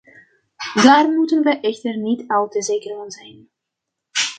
[0.73, 3.49] Daar moeten we echter niet al te zeker van zijn.